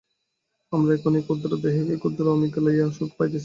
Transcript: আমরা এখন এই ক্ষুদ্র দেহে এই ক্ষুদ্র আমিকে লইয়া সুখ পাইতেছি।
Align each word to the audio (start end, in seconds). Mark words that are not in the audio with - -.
আমরা 0.71 0.91
এখন 0.93 1.13
এই 1.15 1.23
ক্ষুদ্র 1.23 1.51
দেহে 1.63 1.81
এই 1.93 1.97
ক্ষুদ্র 1.97 2.25
আমিকে 2.31 2.59
লইয়া 2.59 2.85
সুখ 2.91 3.09
পাইতেছি। 3.17 3.39